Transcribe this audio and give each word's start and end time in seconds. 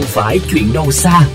không 0.00 0.08
phải 0.08 0.38
chuyện 0.52 0.64
đâu 0.74 0.90
xa. 0.90 1.28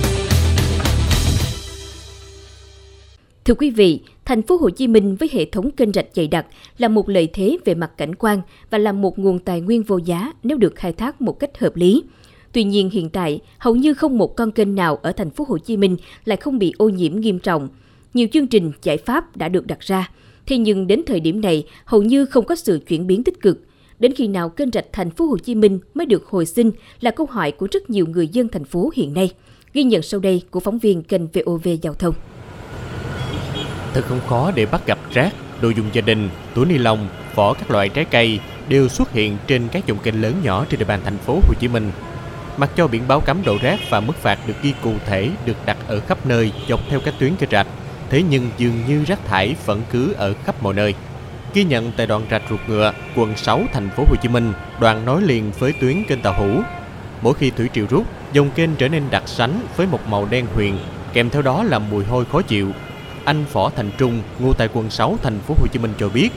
Thưa 3.46 3.54
quý 3.54 3.70
vị, 3.70 4.00
thành 4.26 4.42
phố 4.42 4.58
Hồ 4.58 4.70
Chí 4.70 4.88
Minh 4.88 5.16
với 5.16 5.30
hệ 5.32 5.46
thống 5.46 5.72
kênh 5.72 5.92
rạch 5.92 6.06
dày 6.14 6.28
đặc 6.28 6.46
là 6.78 6.88
một 6.88 7.10
lợi 7.10 7.28
thế 7.34 7.58
về 7.66 7.76
mặt 7.76 7.92
cảnh 7.98 8.16
quan 8.16 8.42
và 8.70 8.78
là 8.78 8.92
một 8.92 9.20
nguồn 9.20 9.40
tài 9.40 9.62
nguyên 9.62 9.84
vô 9.84 9.98
giá 9.98 10.34
nếu 10.44 10.58
được 10.58 10.76
khai 10.76 10.94
thác 10.94 11.22
một 11.22 11.40
cách 11.40 11.60
hợp 11.60 11.76
lý. 11.76 12.04
Tuy 12.52 12.64
nhiên 12.64 12.90
hiện 12.90 13.10
tại, 13.10 13.40
hầu 13.58 13.76
như 13.76 13.94
không 13.94 14.18
một 14.18 14.36
con 14.36 14.52
kênh 14.52 14.76
nào 14.76 14.96
ở 14.96 15.12
thành 15.12 15.30
phố 15.30 15.46
Hồ 15.48 15.58
Chí 15.58 15.78
Minh 15.78 15.98
lại 16.26 16.38
không 16.38 16.60
bị 16.60 16.74
ô 16.78 16.90
nhiễm 16.90 17.20
nghiêm 17.20 17.40
trọng. 17.40 17.70
Nhiều 18.14 18.28
chương 18.34 18.48
trình 18.48 18.72
giải 18.84 18.98
pháp 18.98 19.38
đã 19.38 19.50
được 19.50 19.68
đặt 19.68 19.80
ra, 19.80 20.10
thế 20.46 20.58
nhưng 20.58 20.88
đến 20.88 21.02
thời 21.06 21.20
điểm 21.20 21.42
này 21.42 21.66
hầu 21.86 22.04
như 22.04 22.26
không 22.26 22.46
có 22.46 22.56
sự 22.56 22.80
chuyển 22.88 23.08
biến 23.08 23.24
tích 23.24 23.42
cực. 23.42 23.62
Đến 24.00 24.14
khi 24.16 24.28
nào 24.28 24.50
kênh 24.50 24.72
rạch 24.72 24.86
thành 24.92 25.10
phố 25.10 25.26
Hồ 25.26 25.38
Chí 25.38 25.56
Minh 25.56 25.80
mới 25.94 26.06
được 26.06 26.26
hồi 26.26 26.46
sinh 26.46 26.72
là 27.02 27.12
câu 27.12 27.26
hỏi 27.26 27.52
của 27.52 27.68
rất 27.72 27.90
nhiều 27.90 28.06
người 28.08 28.28
dân 28.28 28.48
thành 28.48 28.66
phố 28.66 28.92
hiện 28.96 29.14
nay. 29.14 29.32
Ghi 29.74 29.84
nhận 29.84 30.02
sau 30.02 30.20
đây 30.20 30.42
của 30.52 30.60
phóng 30.60 30.80
viên 30.80 31.04
kênh 31.04 31.28
VOV 31.28 31.68
Giao 31.82 31.94
thông. 31.94 32.14
Thật 33.94 34.02
không 34.08 34.20
khó 34.28 34.52
để 34.56 34.66
bắt 34.66 34.88
gặp 34.88 35.00
rác, 35.14 35.34
đồ 35.62 35.70
dùng 35.70 35.86
gia 35.94 36.02
đình, 36.02 36.30
túi 36.56 36.66
ni 36.66 36.78
lông, 36.78 37.08
vỏ 37.36 37.54
các 37.54 37.72
loại 37.72 37.90
trái 37.90 38.06
cây 38.06 38.40
đều 38.70 38.88
xuất 38.88 39.12
hiện 39.12 39.38
trên 39.48 39.68
các 39.72 39.88
dòng 39.88 39.98
kênh 40.04 40.22
lớn 40.22 40.34
nhỏ 40.44 40.66
trên 40.70 40.80
địa 40.80 40.86
bàn 40.86 41.00
thành 41.04 41.18
phố 41.18 41.34
Hồ 41.34 41.54
Chí 41.60 41.68
Minh. 41.68 41.92
Mặc 42.58 42.70
cho 42.76 42.88
biển 42.88 43.02
báo 43.08 43.22
cấm 43.26 43.44
đổ 43.46 43.58
rác 43.62 43.80
và 43.90 44.00
mức 44.00 44.16
phạt 44.16 44.40
được 44.48 44.54
ghi 44.64 44.74
cụ 44.84 44.94
thể 45.06 45.30
được 45.46 45.58
đặt 45.66 45.78
ở 45.88 46.00
khắp 46.00 46.26
nơi 46.26 46.52
dọc 46.70 46.80
theo 46.90 47.00
các 47.06 47.14
tuyến 47.20 47.36
kênh 47.36 47.50
rạch, 47.50 47.68
thế 48.10 48.24
nhưng 48.30 48.50
dường 48.58 48.74
như 48.88 49.04
rác 49.04 49.26
thải 49.26 49.56
vẫn 49.66 49.82
cứ 49.92 50.14
ở 50.14 50.34
khắp 50.44 50.64
mọi 50.64 50.74
nơi. 50.74 50.94
Ghi 51.56 51.64
nhận 51.64 51.92
tại 51.98 52.08
đoạn 52.08 52.26
rạch 52.32 52.42
ruột 52.50 52.60
ngựa, 52.68 52.94
quận 53.16 53.38
6 53.38 53.62
thành 53.74 53.90
phố 53.90 54.04
Hồ 54.10 54.16
Chí 54.22 54.30
Minh, 54.30 54.54
đoạn 54.80 55.06
nối 55.06 55.22
liền 55.22 55.52
với 55.60 55.74
tuyến 55.82 56.04
kênh 56.04 56.22
Tàu 56.22 56.34
Hủ. 56.34 56.62
Mỗi 57.22 57.34
khi 57.34 57.50
thủy 57.50 57.70
triều 57.74 57.86
rút, 57.90 58.04
dòng 58.34 58.50
kênh 58.56 58.76
trở 58.76 58.88
nên 58.88 59.04
đặc 59.12 59.24
sánh 59.26 59.60
với 59.78 59.88
một 59.88 60.00
màu 60.10 60.28
đen 60.30 60.46
huyền, 60.56 60.78
kèm 61.14 61.30
theo 61.30 61.42
đó 61.42 61.64
là 61.64 61.80
mùi 61.80 62.04
hôi 62.06 62.26
khó 62.32 62.42
chịu. 62.42 62.68
Anh 63.26 63.46
Phỏ 63.52 63.72
Thành 63.76 63.92
Trung, 63.98 64.22
ngụ 64.40 64.54
tại 64.54 64.70
quận 64.74 64.90
6 64.90 65.18
thành 65.24 65.40
phố 65.48 65.56
Hồ 65.60 65.68
Chí 65.72 65.80
Minh 65.80 65.94
cho 66.00 66.10
biết, 66.10 66.30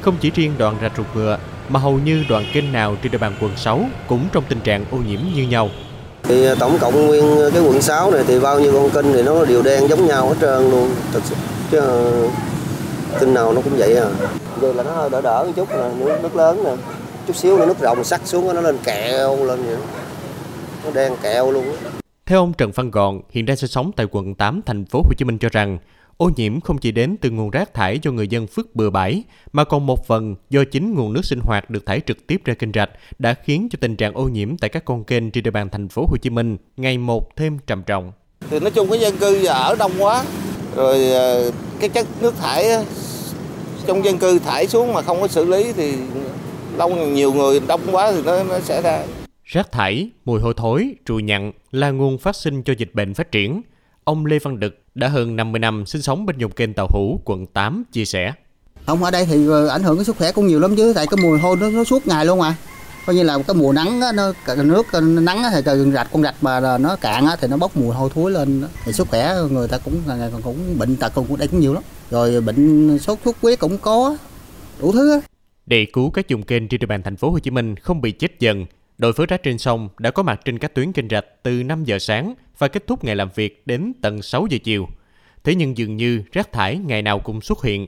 không 0.00 0.16
chỉ 0.20 0.30
riêng 0.30 0.52
đoạn 0.58 0.76
rạch 0.82 0.92
ruột 0.96 1.06
ngựa 1.14 1.38
mà 1.68 1.80
hầu 1.80 1.98
như 2.04 2.24
đoạn 2.28 2.44
kênh 2.52 2.72
nào 2.72 2.96
trên 3.02 3.12
địa 3.12 3.18
bàn 3.18 3.32
quận 3.40 3.52
6 3.56 3.84
cũng 4.08 4.24
trong 4.32 4.44
tình 4.48 4.60
trạng 4.60 4.84
ô 4.90 4.96
nhiễm 4.96 5.20
như 5.34 5.42
nhau. 5.42 5.70
Thì 6.22 6.46
à, 6.46 6.54
tổng 6.58 6.78
cộng 6.80 7.06
nguyên 7.06 7.24
cái 7.54 7.62
quận 7.62 7.82
6 7.82 8.10
này 8.10 8.24
thì 8.26 8.40
bao 8.40 8.60
nhiêu 8.60 8.72
con 8.72 8.90
kênh 8.90 9.12
thì 9.12 9.22
nó 9.22 9.44
đều 9.44 9.62
đen 9.62 9.88
giống 9.88 10.06
nhau 10.06 10.28
hết 10.28 10.36
trơn 10.40 10.70
luôn. 10.70 10.90
Thật 11.12 11.20
sự 11.24 11.34
chứ 11.70 11.78
à, 11.78 11.88
kênh 13.20 13.34
nào 13.34 13.52
nó 13.52 13.60
cũng 13.60 13.76
vậy 13.76 13.96
à. 13.96 14.06
Giờ 14.60 14.72
là 14.72 14.82
nó 14.82 14.90
hơi 14.90 15.10
đỡ 15.10 15.20
đỡ 15.20 15.44
một 15.46 15.52
chút 15.56 15.70
là 15.70 15.92
nước, 15.98 16.18
nước 16.22 16.36
lớn 16.36 16.64
nè. 16.64 16.70
Chút 17.26 17.36
xíu 17.36 17.58
nữa 17.58 17.66
nước 17.66 17.78
rồng 17.80 18.04
sắc 18.04 18.20
xuống 18.24 18.54
nó 18.54 18.60
lên 18.60 18.78
kẹo 18.84 19.44
lên 19.44 19.62
vậy. 19.62 19.76
Nó 20.84 20.90
đen 20.90 21.12
kẹo 21.22 21.52
luôn. 21.52 21.64
Theo 22.26 22.38
ông 22.38 22.52
Trần 22.52 22.70
Văn 22.74 22.90
Gòn, 22.90 23.20
hiện 23.30 23.46
đang 23.46 23.56
sinh 23.56 23.70
sống 23.70 23.90
tại 23.96 24.06
quận 24.10 24.34
8 24.34 24.60
thành 24.66 24.84
phố 24.84 25.02
Hồ 25.04 25.12
Chí 25.18 25.24
Minh 25.24 25.38
cho 25.38 25.48
rằng 25.52 25.78
Ô 26.20 26.30
nhiễm 26.36 26.60
không 26.60 26.78
chỉ 26.78 26.92
đến 26.92 27.16
từ 27.20 27.30
nguồn 27.30 27.50
rác 27.50 27.74
thải 27.74 27.98
do 28.02 28.10
người 28.10 28.28
dân 28.28 28.46
vứt 28.54 28.76
bừa 28.76 28.90
bãi, 28.90 29.22
mà 29.52 29.64
còn 29.64 29.86
một 29.86 30.06
phần 30.06 30.34
do 30.50 30.64
chính 30.72 30.94
nguồn 30.94 31.12
nước 31.12 31.24
sinh 31.24 31.40
hoạt 31.40 31.70
được 31.70 31.86
thải 31.86 32.00
trực 32.06 32.26
tiếp 32.26 32.40
ra 32.44 32.54
kênh 32.54 32.72
rạch 32.74 32.90
đã 33.18 33.34
khiến 33.44 33.68
cho 33.70 33.76
tình 33.80 33.96
trạng 33.96 34.14
ô 34.14 34.24
nhiễm 34.24 34.56
tại 34.56 34.70
các 34.70 34.84
con 34.84 35.04
kênh 35.04 35.30
trên 35.30 35.44
địa 35.44 35.50
bàn 35.50 35.68
thành 35.68 35.88
phố 35.88 36.06
Hồ 36.10 36.16
Chí 36.22 36.30
Minh 36.30 36.56
ngày 36.76 36.98
một 36.98 37.36
thêm 37.36 37.58
trầm 37.66 37.82
trọng. 37.82 38.12
Thì 38.50 38.60
nói 38.60 38.70
chung 38.70 38.90
cái 38.90 39.00
dân 39.00 39.16
cư 39.16 39.46
ở 39.46 39.76
đông 39.78 39.92
quá, 39.98 40.24
rồi 40.76 41.12
ờ, 41.12 41.50
cái 41.80 41.88
chất 41.88 42.06
nước 42.20 42.34
thải 42.36 42.64
trong 43.86 44.04
dân 44.04 44.18
cư 44.18 44.38
thải 44.38 44.66
xuống 44.66 44.92
mà 44.92 45.02
không 45.02 45.20
có 45.20 45.28
xử 45.28 45.44
lý 45.44 45.72
thì 45.72 45.94
lâu 46.76 46.96
nhiều 46.96 47.32
người 47.32 47.60
đông 47.68 47.80
quá 47.92 48.12
thì 48.12 48.22
nó, 48.24 48.42
nó 48.42 48.60
sẽ 48.60 48.82
ra. 48.82 49.02
Rác 49.44 49.72
thải, 49.72 50.10
mùi 50.24 50.40
hôi 50.40 50.54
thối, 50.56 50.94
trùi 51.06 51.22
nhặn 51.22 51.52
là 51.70 51.90
nguồn 51.90 52.18
phát 52.18 52.36
sinh 52.36 52.62
cho 52.62 52.72
dịch 52.78 52.94
bệnh 52.94 53.14
phát 53.14 53.32
triển. 53.32 53.62
Ông 54.04 54.26
Lê 54.26 54.38
Văn 54.38 54.60
Đực 54.60 54.78
đã 54.94 55.08
hơn 55.08 55.36
50 55.36 55.58
năm 55.58 55.86
sinh 55.86 56.02
sống 56.02 56.26
bên 56.26 56.38
dòng 56.38 56.50
kênh 56.50 56.74
Tàu 56.74 56.86
Hủ, 56.90 57.20
quận 57.24 57.46
8 57.46 57.84
chia 57.92 58.04
sẻ. 58.04 58.32
Không 58.86 59.04
ở 59.04 59.10
đây 59.10 59.26
thì 59.26 59.46
ờ, 59.48 59.68
ảnh 59.68 59.82
hưởng 59.82 59.96
cái 59.96 60.04
sức 60.04 60.16
khỏe 60.16 60.32
cũng 60.32 60.46
nhiều 60.46 60.60
lắm 60.60 60.76
chứ 60.76 60.92
tại 60.96 61.06
cái 61.06 61.18
mùi 61.22 61.38
hôi 61.38 61.56
nó, 61.56 61.70
nó 61.70 61.84
suốt 61.84 62.06
ngày 62.06 62.26
luôn 62.26 62.38
mà. 62.38 62.56
Coi 63.10 63.14
như 63.14 63.22
là 63.22 63.38
cái 63.46 63.56
mùa 63.56 63.72
nắng 63.72 64.00
á, 64.00 64.12
nó 64.12 64.32
nước 64.56 64.86
nắng 65.02 65.42
á, 65.42 65.50
thì 65.54 65.62
cần 65.64 65.92
rạch 65.92 66.08
con 66.12 66.22
rạch 66.22 66.34
mà 66.40 66.78
nó 66.78 66.96
cạn 66.96 67.26
á, 67.26 67.36
thì 67.40 67.48
nó 67.48 67.56
bốc 67.56 67.76
mùi 67.76 67.94
hôi 67.94 68.10
thối 68.14 68.30
lên 68.30 68.62
thì 68.84 68.92
sức 68.92 69.08
khỏe 69.08 69.34
người 69.50 69.68
ta 69.68 69.78
cũng 69.78 70.02
ngày 70.06 70.30
cũng, 70.32 70.42
cũng 70.42 70.78
bệnh 70.78 70.96
tật 70.96 71.14
cũng 71.14 71.36
đây 71.36 71.48
cũng 71.48 71.60
nhiều 71.60 71.74
lắm. 71.74 71.82
Rồi 72.10 72.40
bệnh 72.40 72.98
sốt 72.98 73.18
xuất 73.24 73.36
huyết 73.42 73.58
cũng 73.58 73.78
có 73.78 74.16
đủ 74.80 74.92
thứ 74.92 75.12
á. 75.12 75.20
Để 75.66 75.86
cứu 75.92 76.10
các 76.10 76.28
dùng 76.28 76.42
kênh 76.42 76.68
trên 76.68 76.80
địa 76.80 76.86
bàn 76.86 77.02
thành 77.02 77.16
phố 77.16 77.30
Hồ 77.30 77.38
Chí 77.38 77.50
Minh 77.50 77.76
không 77.76 78.00
bị 78.00 78.10
chết 78.12 78.40
dần, 78.40 78.66
đội 78.98 79.12
phớ 79.12 79.26
rác 79.26 79.42
trên 79.42 79.58
sông 79.58 79.88
đã 79.98 80.10
có 80.10 80.22
mặt 80.22 80.40
trên 80.44 80.58
các 80.58 80.74
tuyến 80.74 80.92
kênh 80.92 81.08
rạch 81.08 81.24
từ 81.42 81.62
5 81.62 81.84
giờ 81.84 81.98
sáng 81.98 82.34
và 82.58 82.68
kết 82.68 82.86
thúc 82.86 83.04
ngày 83.04 83.16
làm 83.16 83.28
việc 83.34 83.62
đến 83.66 83.92
tận 84.02 84.22
6 84.22 84.46
giờ 84.50 84.58
chiều. 84.64 84.88
Thế 85.44 85.54
nhưng 85.54 85.76
dường 85.76 85.96
như 85.96 86.22
rác 86.32 86.52
thải 86.52 86.76
ngày 86.76 87.02
nào 87.02 87.18
cũng 87.18 87.40
xuất 87.40 87.62
hiện. 87.62 87.86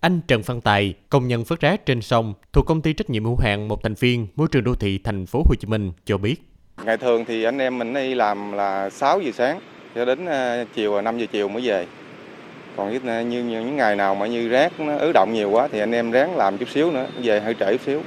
Anh 0.00 0.20
Trần 0.28 0.42
Văn 0.42 0.60
Tài, 0.60 0.94
công 1.08 1.28
nhân 1.28 1.44
phớt 1.44 1.60
rác 1.60 1.86
trên 1.86 2.02
sông 2.02 2.34
thuộc 2.52 2.66
công 2.66 2.82
ty 2.82 2.92
trách 2.92 3.10
nhiệm 3.10 3.24
hữu 3.24 3.36
hạn 3.36 3.68
một 3.68 3.82
thành 3.82 3.94
viên 3.94 4.26
môi 4.36 4.48
trường 4.52 4.64
đô 4.64 4.74
thị 4.74 4.98
thành 5.04 5.26
phố 5.26 5.42
Hồ 5.46 5.54
Chí 5.60 5.66
Minh 5.68 5.92
cho 6.04 6.18
biết. 6.18 6.42
Ngày 6.84 6.96
thường 6.96 7.24
thì 7.24 7.44
anh 7.44 7.58
em 7.58 7.78
mình 7.78 7.94
đi 7.94 8.14
làm 8.14 8.52
là 8.52 8.90
6 8.90 9.20
giờ 9.20 9.30
sáng 9.34 9.60
cho 9.94 10.04
đến 10.04 10.26
ờ, 10.26 10.64
chiều 10.74 11.00
5 11.00 11.18
giờ 11.18 11.26
chiều 11.32 11.48
mới 11.48 11.62
về. 11.62 11.86
Còn 12.76 12.92
như, 12.92 13.24
như 13.24 13.44
những 13.44 13.76
ngày 13.76 13.96
nào 13.96 14.14
mà 14.14 14.26
như 14.26 14.48
rác 14.48 14.80
nó 14.80 14.96
ứ 14.96 15.12
động 15.12 15.32
nhiều 15.32 15.50
quá 15.50 15.68
thì 15.72 15.80
anh 15.80 15.92
em 15.92 16.10
ráng 16.10 16.36
làm 16.36 16.58
chút 16.58 16.68
xíu 16.68 16.90
nữa, 16.90 17.06
về 17.22 17.40
hơi 17.40 17.54
trễ 17.60 17.72
chút 17.72 17.80
xíu. 17.86 18.02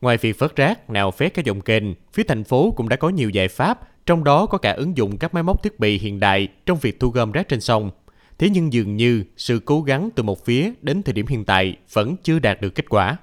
Ngoài 0.00 0.16
việc 0.16 0.38
phớt 0.38 0.56
rác, 0.56 0.90
nào 0.90 1.10
phét 1.10 1.34
các 1.34 1.44
dòng 1.44 1.60
kênh, 1.60 1.84
phía 2.12 2.22
thành 2.22 2.44
phố 2.44 2.74
cũng 2.76 2.88
đã 2.88 2.96
có 2.96 3.08
nhiều 3.08 3.30
giải 3.30 3.48
pháp 3.48 3.80
trong 4.06 4.24
đó 4.24 4.46
có 4.46 4.58
cả 4.58 4.72
ứng 4.72 4.96
dụng 4.96 5.18
các 5.18 5.34
máy 5.34 5.42
móc 5.42 5.62
thiết 5.62 5.80
bị 5.80 5.98
hiện 5.98 6.20
đại 6.20 6.48
trong 6.66 6.78
việc 6.78 7.00
thu 7.00 7.08
gom 7.08 7.32
rác 7.32 7.48
trên 7.48 7.60
sông. 7.60 7.90
Thế 8.38 8.50
nhưng 8.50 8.72
dường 8.72 8.96
như 8.96 9.24
sự 9.36 9.60
cố 9.64 9.82
gắng 9.82 10.10
từ 10.14 10.22
một 10.22 10.44
phía 10.44 10.72
đến 10.82 11.02
thời 11.02 11.12
điểm 11.12 11.26
hiện 11.26 11.44
tại 11.44 11.76
vẫn 11.92 12.16
chưa 12.22 12.38
đạt 12.38 12.60
được 12.60 12.74
kết 12.74 12.88
quả. 12.88 13.16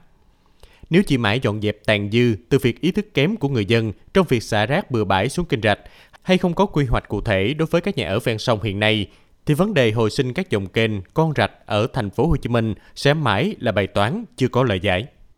Nếu 0.89 1.03
chỉ 1.03 1.17
mãi 1.17 1.39
dọn 1.39 1.61
dẹp 1.61 1.77
tàn 1.85 2.11
dư 2.11 2.35
từ 2.49 2.59
việc 2.59 2.81
ý 2.81 2.91
thức 2.91 3.13
kém 3.13 3.35
của 3.35 3.49
người 3.49 3.65
dân 3.65 3.91
trong 4.13 4.27
việc 4.29 4.43
xả 4.43 4.65
rác 4.65 4.91
bừa 4.91 5.03
bãi 5.03 5.29
xuống 5.29 5.45
kênh 5.45 5.61
rạch 5.61 5.79
hay 6.21 6.37
không 6.37 6.53
có 6.53 6.65
quy 6.65 6.85
hoạch 6.85 7.07
cụ 7.07 7.21
thể 7.21 7.53
đối 7.53 7.65
với 7.65 7.81
các 7.81 7.97
nhà 7.97 8.07
ở 8.07 8.19
ven 8.19 8.37
sông 8.37 8.63
hiện 8.63 8.79
nay 8.79 9.07
thì 9.45 9.53
vấn 9.53 9.73
đề 9.73 9.91
hồi 9.91 10.09
sinh 10.09 10.33
các 10.33 10.49
dòng 10.49 10.67
kênh, 10.67 10.91
con 11.13 11.33
rạch 11.35 11.51
ở 11.65 11.87
thành 11.93 12.09
phố 12.09 12.27
Hồ 12.27 12.37
Chí 12.37 12.49
Minh 12.49 12.73
sẽ 12.95 13.13
mãi 13.13 13.55
là 13.59 13.71
bài 13.71 13.87
toán 13.87 14.25
chưa 14.37 14.47
có 14.47 14.63
lời 14.63 14.79
giải. 14.79 15.05